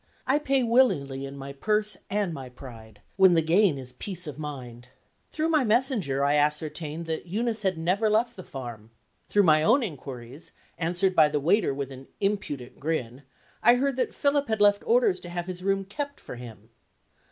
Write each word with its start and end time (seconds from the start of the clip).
I 0.25 0.39
pay 0.39 0.63
willingly 0.63 1.25
in 1.27 1.37
my 1.37 1.53
purse 1.53 1.95
and 2.09 2.33
my 2.33 2.49
pride, 2.49 3.03
when 3.17 3.35
the 3.35 3.41
gain 3.43 3.77
is 3.77 3.93
peace 3.93 4.25
of 4.25 4.39
mind. 4.39 4.89
Through 5.31 5.49
my 5.49 5.63
messenger 5.63 6.25
I 6.25 6.37
ascertained 6.37 7.05
that 7.05 7.27
Eunice 7.27 7.61
had 7.61 7.77
never 7.77 8.09
left 8.09 8.35
the 8.35 8.41
farm. 8.43 8.89
Through 9.29 9.43
my 9.43 9.61
own 9.61 9.83
inquiries, 9.83 10.53
answered 10.79 11.15
by 11.15 11.29
the 11.29 11.39
waiter 11.39 11.71
with 11.75 11.91
an 11.91 12.07
impudent 12.19 12.79
grin, 12.79 13.21
I 13.61 13.75
heard 13.75 13.95
that 13.97 14.15
Philip 14.15 14.47
had 14.47 14.59
left 14.59 14.83
orders 14.87 15.19
to 15.19 15.29
have 15.29 15.45
his 15.45 15.61
room 15.61 15.85
kept 15.85 16.19
for 16.19 16.35
him. 16.35 16.71